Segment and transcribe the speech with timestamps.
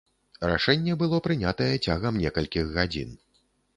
[0.51, 3.15] Рашэнне было прынятае цягам некалькіх гадзін.